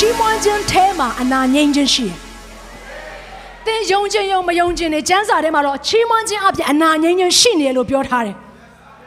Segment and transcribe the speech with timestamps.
[0.00, 2.18] ချီးမွမ်းခြင်းထဲမှာအနာငြိမ်းခြင်းရှိတယ်။
[3.66, 8.36] သင်ယုံခြင်းယုံမယုံခြင်းနဲ့ကျမ်းစာထဲမှာတော့ချီးမွမ်းခြင်းအပြင်အနာငြိမ်းခြင်းရှိနေတယ်လို့ပြောထားတယ်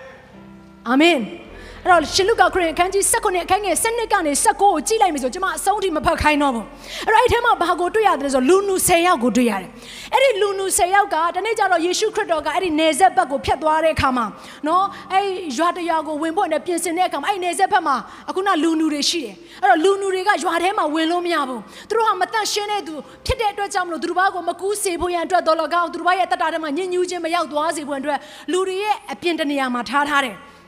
[0.87, 1.17] ။အာမင်။
[1.83, 6.65] အဲ့တော့ရှင်လုကာခရစ်အခန်းကြီး19အခန်းငယ်7ကနေ19ကိုကြည့်လိုက်မယ်ဆိုကျွန်မအဆုံးထိမဖတ်ခိုင်းတော့ဘူး။
[7.07, 9.69] အဲ့တော့အဲ့ထဲမှာဘာကိုတွေ့ရတယ်ဆိုလူနူ10ယောက်ကိုတွေ့ရတယ်။
[10.13, 14.25] အဲ့ဒီလူနူ10ယောက်ကတနေ့ကျတော့ယေရှုခရစ်တော်ကအဲ့ဒီနေဆက်ဘက်ကိုဖြတ်သွားတဲ့အခါမှာ
[14.67, 15.27] နော်အဲ့
[15.57, 17.95] ရွာတရွာကိုဝင်ဖို့နဲ့ပြင်ဆင်တဲ့အခါမှာအဲ့နေဆက်ဘက်မှာ
[18.29, 28.19] အခုနလူနူတွေရှိတယ်။အဲ့တော့လူနူတွေကရွာထဲမှာဝင်လို့မရဘူး။သူတို့ဟာမတန့်ရှင်းတဲ့သူဖြစ်တဲ့အတွက်ကြောင့်မလို့သူတို့ဘာကိုမကူးစေဖို့ရန်အတွက်တော်လကောက်သူတို့ဘာရဲ့တတထဲမှာညဉ့်ညူးခြင်းမရောက်သွားစေဖို့အတွက်
[28.51, 30.37] လူတွေရဲ့အပြင်တနေရာမှာထားထားတယ်။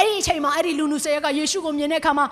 [0.00, 2.26] အဲ့ဒီအချိန်မှာအဲ့ဒီလူနူဆယ်ရက်ကယေရှုကိုမြင်တဲ့အခါမှာ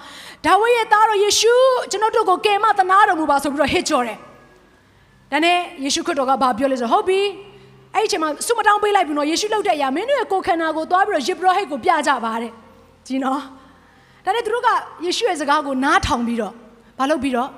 [0.46, 1.54] ဒါဝိရဲ့သားတော်ယေရှု
[1.90, 4.18] ကျွန်တော်တို့ကိုကယ်မသနာတော်မူပါဆိုပြီးတော့ဟစ်ကြော်တယ်။
[5.32, 7.20] ဒါနဲ့ယေရှုခရစ်တော်ကဘာပြောလဲဆိုဟုတ်ပြီ။
[7.94, 12.52] အဲ့ဒီအချိန်မှာဆုမတောင်းပေးလိုက်ပြီးတော့ယေရှုလှုပ်တဲ့အရာမင်းတို့ရဲ့ကိုယ်ခန္ဓာကိုသွားပြီးတော့ယေဘရဟိတ်ကိုပြကြပါတဲ့။
[13.06, 13.42] ကြည်နော်။
[14.24, 14.68] ဒါနဲ့သူတို့က
[15.04, 16.52] ယေရှုရဲ့စကားကိုနားထောင်ပြီးတော့
[16.98, 17.50] ဘာလုပ်ပြီးတော့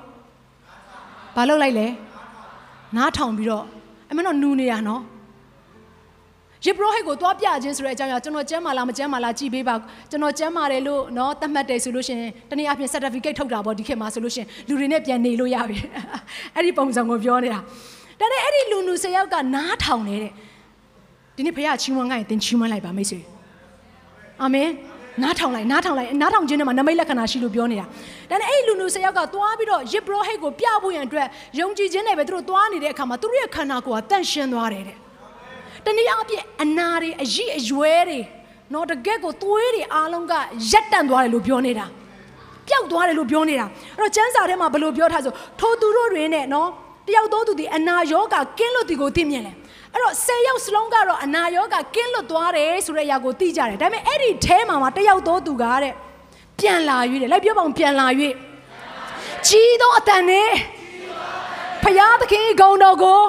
[1.35, 1.87] ဘာလုပ်လိုက်လဲ။
[2.97, 3.63] နားထောင်ပြီးတော့
[4.09, 5.01] အမှန်တော့နူနေရနော်။
[6.65, 9.75] ယေဘရဟိတ်ကိုသွားပြခြင်းဆိုတဲ့အကြောင်းအရာကျွန်တော်ကျမ်းမာလားမကျမ်းမာလားကြည်ပေးပါ
[10.09, 12.17] ကျွန်တော်ကျမ်းမာတယ်လို့နော်သတ်မှတ်တယ်ဆိုလို့ရှင်
[12.49, 15.77] တနည်းအားဖြင့် certificate ထုတ်တာပေါ့ဒီခေတ်မှာဆိုလို့ရှင်လူတွေနဲ့ပြန်နေလို့ရပြီ
[16.55, 17.59] အဲ့ဒီပုံစံကိုပြောနေတာ
[18.19, 20.31] ဒါနဲ့အဲ့ဒီလူလူ၁၀ယောက်ကနားထောင်နေတဲ့
[21.35, 23.19] ဒီနေ့ဖခင်ချီးမွမ်းခိုင်းတင်ချီးမွမ်းလိုက်ပါမိတ်ဆွေ
[24.41, 24.69] အာမင်
[25.23, 27.85] နားထောင်လိုက်နားထောင်လိုက်နားထောင်ခြင်းနဲ့မှာနမိတ်လက္ခဏာရှိလို့ပြောနေတာ
[28.29, 31.27] ဒါနဲ့အဲ့ဒီလူလူ၁၀ယောက်ကသွားပြီးတော့ယေဘရဟိတ်ကိုပြဖို့ရန်အတွက်
[31.59, 34.97] ယုံကြည်ခြင်းနဲ့ပဲသူတို့သွားနေတဲ့အခါမှာသူတို့ရဲ့ခန္ဓာကိုယ်ကတန့်ရှင်းသွားတယ်တဲ့
[35.85, 38.19] တနည်းအားဖြင့်အနာတွေအရည်အရွယ်တွေ
[38.73, 40.33] နော်တကယ့်ကိုသွေးတွေအားလုံးက
[40.71, 41.85] ရက်တန့်သွားတယ်လို့ပြောနေတာ
[42.67, 43.65] ပျောက်သွားတယ်လို့ပြောနေတာ
[43.97, 46.69] အဲ့တော့ကျမ်းစာထဲမှာဘယ်လိုပြောထားဆိုထိုသူတို့တွေနဲ့နော်
[47.07, 49.51] တယောက်သောသူဒီအနာရောဂါကင်းလွတ်ဒီကိုသိမြင်လဲ
[49.93, 55.93] အဲ့တော့၁၀ယောက်စလုံးကတော့အနာရောဂါကင်းလွတ်သွားတယ်ဆိုတဲ့အရာကိုသိကြတယ်ဒါပေမဲ့အဲ့ဒီအဲမှာမှာတယောက်သောသူကတဲ့
[56.59, 58.07] ပြန်လာ၍တဲ့လိုက်ပြောပါအောင်ပြန်လာ၍
[59.47, 60.49] ကြီးသောအတန်နဲ့
[61.83, 63.21] ဖယားသခင်ဂုံတော်ကို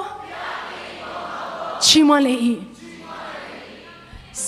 [1.84, 2.34] ချီးမွမ်းလေ၏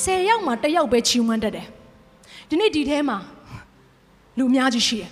[0.01, 1.67] ဆယ်ယောက်မှာတစ်ယောက်ပဲချီးမွမ်းတတ်တယ်
[2.49, 3.19] ဒီနေ့ဒီထဲမှာ
[4.39, 5.11] လူအများကြီးရှိတယ်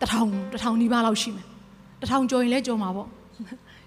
[0.00, 1.46] တထောင်တထောင်နီးပါးလောက်ရှိမယ်
[2.02, 3.08] တထောင်ကျော်ရင်လည်းကျော်မှာပေါ့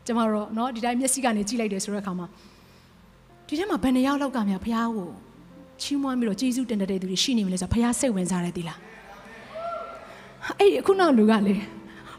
[0.06, 2.28] ကျမတို့เนาะဒီတိုင်းမျက်စိကနေကြည့်လိုက်တယ်ဆိုတဲ့အခါမှာ
[3.47, 5.09] ဒီထဲမှာဘယ်နှယောက်လောက်ကများဖះကို
[5.81, 8.79] ချီးမွမ်းပြီးတော့ကျေးဇူးတင်တဲ့သူတွေရှိနေမလဲဆိုတော့ဖះစိတ်ဝင်စားတယ်ဒီလား
[10.57, 11.56] အဲ့ဒီအခုနောက်လူကလေ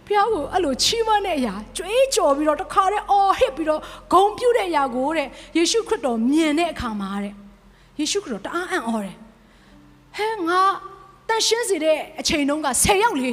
[0.07, 3.81] ဖះကိုအဲ့လိုချီးမွမ်းတဲ့အရာကြွေးကြော်ပြီးတော့တခါတည်းအော်ဟစ်ပြီးတော့
[4.13, 7.33] ဂုံပြုတ်တဲ့အရာကိုတဲ့ယေရှုခရစ်တော်မြင်တဲ့အခါမှာတဲ့
[7.99, 9.15] ယေရှုခရစ်တော်တအားအံ့ဩတယ်
[10.17, 10.61] ဟဲငါ
[11.27, 13.29] တန်ရှင်းစီတဲ့အချိန်တုန်းက10ယောက်လေ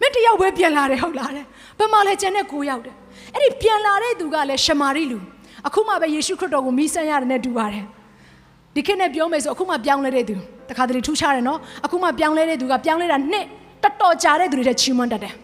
[0.00, 1.44] မင်းတယောက်ပဲပြန်လာတယ်ဟုတ်လားတဲ့
[1.78, 2.94] ဘယ်မှာလဲကျန်တဲ့9ယောက်တဲ့
[3.34, 5.18] အဲ့ဒီပြန်လာတဲ့သူကလည်းရှမာရိလူ
[5.66, 7.84] အခုမှပဲယေရှုခရစ်တော်ကိုမိဆန်းရတယ်နဲ့တူပါတယ်
[8.74, 10.34] ဒီခေတ်နဲ့ပြောမယ်ဆိုအခုမှပြောင်းလဲတဲ့သူ
[10.68, 13.46] တခါတလေထူးခြားတယ်နော်အခုမှပြောင်းလဲတဲ့သူကပြောင်းလဲတာနှစ်
[13.82, 15.34] တော်တော်ကြာတဲ့သူတွေတဲ့ချီးမွမ်းတတ်တယ်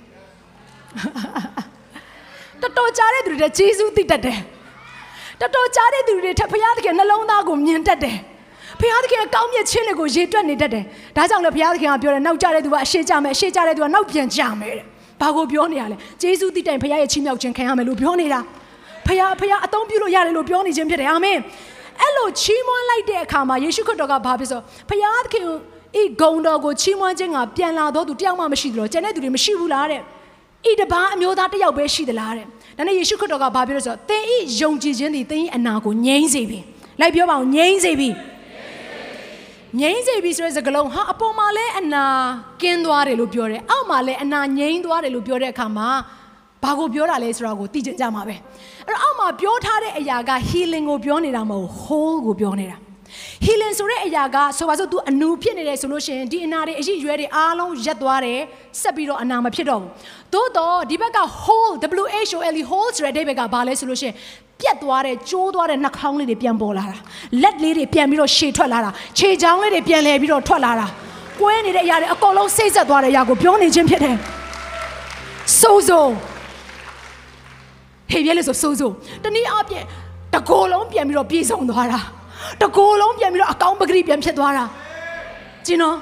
[2.60, 4.38] တော်တော်ကြားတဲ့သူတွေဂျေဇုသိတတ်တယ်
[5.40, 8.16] တော်တော်ကြားတဲ့သူတွေထက်ဘုရားသခင်နှလုံးသားကိုမြင်တတ်တယ်
[8.80, 10.84] ဘုရားသခင်ကောင်းမြတ်ခြင်းတွေကိုရေတွက်နေတတ်တယ်
[11.16, 14.84] ဒါကြောင့်လည်းဘုရားသခင်ကပြောတယ်နောက်ကြတဲ့သူကအရှိကြမယ်အရှိကြတဲ့သူကနောက်ပြန်ကြမယ်တဲ့
[15.20, 18.40] ဘာကိုပြောနေရလဲဂျေဇုသိတိုင်ဘုရားရဲ့ချီးမြှောက်ခြင်းခံရမယ်လို့ပြောနေတာ
[19.06, 21.38] ဘုရားဘုရားအသုံးပြုလို့ရတယ်လို့ပြောနေခြင်းဖြစ်တယ်အာမင်
[22.00, 25.44] အဲ့လိုချီးမွမ်းလိုက်တဲ့အခါမှာယေရှုခရစ်တော်ကဘာဖြစ်ဆိုဘုရားသခင်
[26.00, 30.02] ဤဂုံတော်ကိုချီးမွမ်းခြင်းကပြန်လာတော့သူတယောက်မှမရှိသလိုကျန်တဲ့သူတွေမရှိဘူးလားတဲ့
[30.70, 32.46] ဤတပားအမျိုးသားတစ်ယောက်ပဲရှိသလားတဲ့
[32.76, 36.60] ဒါနဲ့ယေရှုခရစ်တော်ကဘာပြောလဲဆိုတော့သင်ဤယုံကြည်ခြင်းသည်သင်ဤအနာကိုငြိမ်းစေပြီ
[37.00, 38.08] လိုက်ပြောပါအောင်ငြိမ်းစေပြီ
[39.80, 42.04] ငြိမ်းစေပြီဆိုတဲ့စကားလုံးဟာအပေါ်မှာလဲအနာ
[42.62, 45.88] ကင်းသွားတယ်လို့ပြောတယ်အောက်မှာလဲအနာငြိမ်းသွားတယ်လို့ပြောတဲ့အခါမှာ
[46.62, 48.36] ဘာကိုပြောတာလဲဆိုတာကိုသိကြကြမှာပဲ
[48.86, 52.76] အဲ့တော့အောက်မှာပြောထားတဲ့အရာက healing ကိုပြောနေတာမဟုတ် whole ကိုပြောနေတာ
[53.46, 58.40] healing ဆိုတဲ့အရာကဆိုပါစို့ तू အနူဖြစ်နေတယ်ဆိုလို့ရှိရင်ဒီအနာတွေအရှိရွယ်တွေအားလုံးရက်သွားတယ်
[58.80, 59.90] ဆက်ပြီးတော့အနာမဖြစ်တော့ဘူး
[60.34, 61.74] သို့တော့ဒီဘက်က whole
[62.04, 64.14] W H O L E whole ဆိုတဲ့အိဗယ်ကဘာလဲဆိုလို့ရှိရင်
[64.60, 66.96] ပြတ်သွားတဲ့ကျိုးသွားတဲ့နှာခေါင်းလေးတွေပြန်ပေါ်လာတာ
[67.42, 70.86] လက်လေးတွေပြန်ပြီးတော့ရှည်ထွက်လာတာခြေချောင်းလေးတွေပြန်လဲပြီးတော့ထွက်လာတာ
[71.40, 74.16] ကွဲနေတဲ့အရာတွေအကုန်လုံးစိတ်ဆက်သွားတဲ့အရာကိုပြောနေခြင်းဖြစ်တယ်
[75.60, 76.10] စိုးစိုး
[78.10, 78.94] ဟေ့ပြဲလို့ဆိုစိုးစိုး
[79.24, 79.84] တနည်းအားဖြင့်
[80.34, 82.00] တကိုယ်လုံးပြန်ပြီးတော့ပြေဆုံးသွားတာ
[82.62, 84.64] တကိုယ်လုံးပြန်ပြီးတော့အကောင်းပဂရိပြန်ဖြစ်သွားတာ
[85.66, 85.96] ကျင်းတော့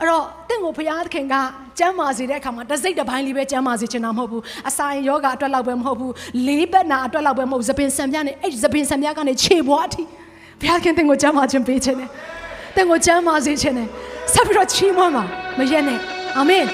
[0.00, 1.34] အဲ့တော့တင့်ကိုဘုရားသခင်က
[1.78, 6.12] ကျမ်းမာစေတဲ့အခါမှာတစ်စိတ်တစ်ပိုင်းလေးပဲကျမ်းမာစေချင်တာမဟုတ်ဘူးအစာရင်ယောဂအတွက်လောက်ပဲမဟုတ်ဘူး
[6.46, 10.02] လေးဘက်နာအတွက်လောက်ပဲမဟုတ်ဘူးသပင်ဆံပြားနဲ့အဲ့ဒီသပင်ဆံပြားကနေခြေပွားအထိ
[10.60, 12.08] ဘုရားခင်တင်ကိုကျမ်းမာခြင်းပေးခြင်းနဲ့
[12.76, 13.88] တင်ကိုကျမ်းမာစေခြင်းနဲ့
[14.32, 15.24] ဆက်ပြီးတော့ချီးမွမ်းပါ
[15.58, 15.98] မရက်နဲ့
[16.36, 16.64] အာမင်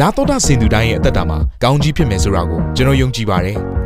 [0.00, 3.58] နာတော်တာစင်သူတိုင်းရဲ့အသက်တာမှာကောင်းကြီးဖြစ်မယ်ဆိုတာကိုကျွန်တော်ယုံကြည်ပါတယ်။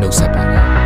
[0.00, 0.77] နှုတ်ဆက်ပါတယ်